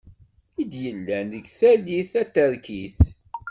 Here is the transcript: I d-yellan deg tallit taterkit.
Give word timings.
I 0.61 0.63
d-yellan 0.71 1.25
deg 1.33 1.45
tallit 1.59 2.07
taterkit. 2.13 2.99